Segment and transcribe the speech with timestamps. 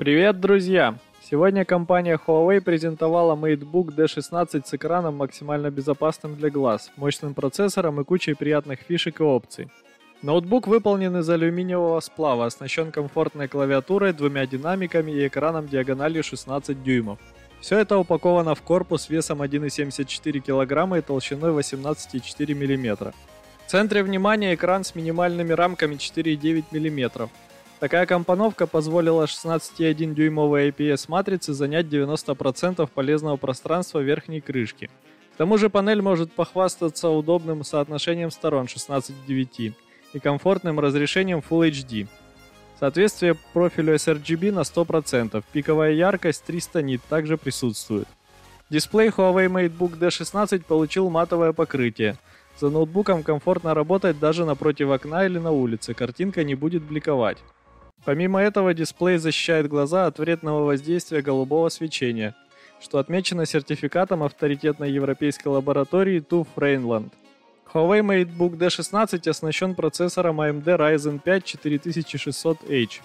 [0.00, 0.94] Привет, друзья!
[1.30, 8.04] Сегодня компания Huawei презентовала MateBook D16 с экраном максимально безопасным для глаз, мощным процессором и
[8.04, 9.68] кучей приятных фишек и опций.
[10.22, 17.18] Ноутбук выполнен из алюминиевого сплава, оснащен комфортной клавиатурой, двумя динамиками и экраном диагональю 16 дюймов.
[17.60, 23.12] Все это упаковано в корпус весом 1,74 кг и толщиной 18,4 мм.
[23.66, 27.28] В центре внимания экран с минимальными рамками 4,9 мм.
[27.80, 34.90] Такая компоновка позволила 16,1 дюймовой IPS-матрице занять 90% полезного пространства верхней крышки.
[35.32, 39.72] К тому же панель может похвастаться удобным соотношением сторон 16 к 9
[40.12, 42.06] и комфортным разрешением Full HD.
[42.78, 48.08] Соответствие профилю sRGB на 100%, пиковая яркость 300 нит также присутствует.
[48.68, 52.18] Дисплей Huawei MateBook D16 получил матовое покрытие.
[52.58, 57.38] За ноутбуком комфортно работать даже напротив окна или на улице, картинка не будет бликовать.
[58.04, 62.34] Помимо этого, дисплей защищает глаза от вредного воздействия голубого свечения,
[62.80, 67.12] что отмечено сертификатом авторитетной европейской лаборатории TÜV Rheinland.
[67.72, 73.00] Huawei MateBook D16 оснащен процессором AMD Ryzen 5 4600H.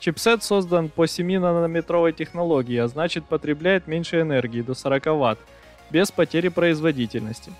[0.00, 5.38] Чипсет создан по 7-нанометровой технологии, а значит потребляет меньше энергии, до 40 Вт,
[5.90, 7.52] без потери производительности.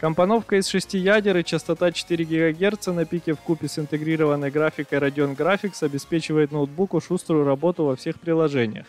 [0.00, 4.98] Компоновка из 6 ядер и частота 4 ГГц на пике в купе с интегрированной графикой
[4.98, 8.86] Radeon Graphics обеспечивает ноутбуку шуструю работу во всех приложениях.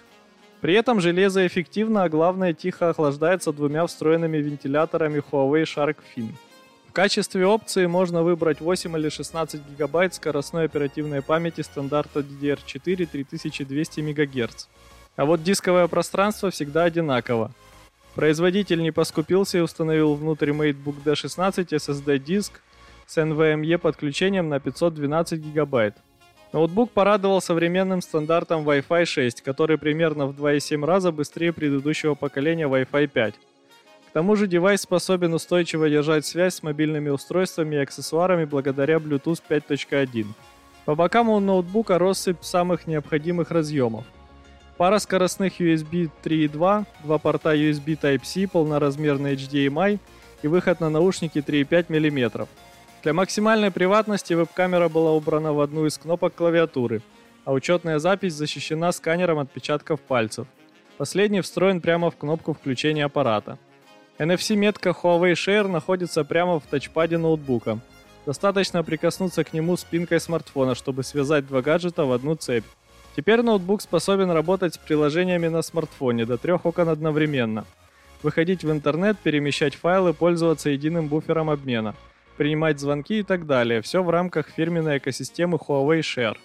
[0.59, 6.33] При этом железо эффективно, а главное тихо охлаждается двумя встроенными вентиляторами Huawei Shark Fin.
[6.89, 14.01] В качестве опции можно выбрать 8 или 16 ГБ скоростной оперативной памяти стандарта DDR4 3200
[14.01, 14.65] МГц.
[15.15, 17.53] А вот дисковое пространство всегда одинаково
[18.17, 22.61] Производитель не поскупился и установил внутрь MateBook D16 SSD-диск
[23.05, 25.93] с NVMe подключением на 512 ГБ.
[26.51, 33.07] Ноутбук порадовал современным стандартом Wi-Fi 6, который примерно в 2,7 раза быстрее предыдущего поколения Wi-Fi
[33.07, 33.35] 5.
[33.35, 39.43] К тому же девайс способен устойчиво держать связь с мобильными устройствами и аксессуарами благодаря Bluetooth
[39.47, 40.25] 5.1.
[40.85, 44.05] По бокам у ноутбука россыпь самых необходимых разъемов.
[44.77, 49.99] Пара скоростных USB 3.2, два порта USB Type-C, полноразмерный HDMI
[50.43, 52.47] и выход на наушники 3,5 мм.
[53.01, 57.01] Для максимальной приватности веб-камера была убрана в одну из кнопок клавиатуры,
[57.43, 60.45] а учетная запись защищена сканером отпечатков пальцев.
[60.99, 63.57] Последний встроен прямо в кнопку включения аппарата.
[64.19, 67.79] NFC-метка Huawei Share находится прямо в тачпаде ноутбука.
[68.27, 72.65] Достаточно прикоснуться к нему спинкой смартфона, чтобы связать два гаджета в одну цепь.
[73.17, 77.65] Теперь ноутбук способен работать с приложениями на смартфоне до трех окон одновременно.
[78.21, 81.95] Выходить в интернет, перемещать файлы, пользоваться единым буфером обмена,
[82.37, 83.81] принимать звонки и так далее.
[83.81, 86.37] Все в рамках фирменной экосистемы Huawei Share.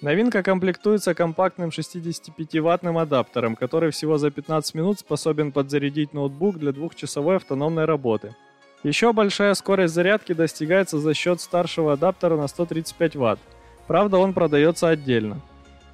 [0.00, 7.36] Новинка комплектуется компактным 65-ваттным адаптером, который всего за 15 минут способен подзарядить ноутбук для двухчасовой
[7.36, 8.34] автономной работы.
[8.82, 13.38] Еще большая скорость зарядки достигается за счет старшего адаптера на 135 Вт.
[13.86, 15.42] Правда, он продается отдельно.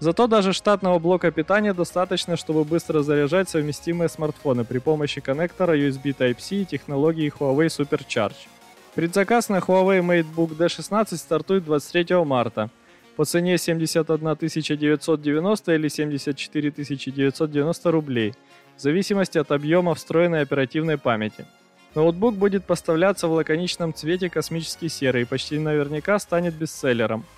[0.01, 6.17] Зато даже штатного блока питания достаточно, чтобы быстро заряжать совместимые смартфоны при помощи коннектора USB
[6.19, 8.49] Type-C и технологии Huawei SuperCharge.
[8.95, 12.71] Предзаказ на Huawei MateBook D16 стартует 23 марта
[13.17, 14.37] по цене 71
[14.79, 18.35] 990 или 74 990 рублей,
[18.79, 21.45] в зависимости от объема встроенной оперативной памяти.
[21.95, 27.27] Ноутбук будет поставляться в лаконичном цвете космический серый и почти наверняка станет бестселлером–